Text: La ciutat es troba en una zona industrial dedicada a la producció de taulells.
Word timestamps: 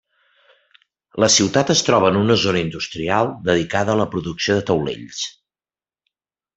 La 1.23 1.29
ciutat 1.33 1.69
es 1.75 1.83
troba 1.91 2.09
en 2.15 2.17
una 2.23 2.39
zona 2.45 2.63
industrial 2.67 3.31
dedicada 3.53 3.97
a 3.97 4.01
la 4.03 4.11
producció 4.17 4.61
de 4.61 4.69
taulells. 4.73 5.25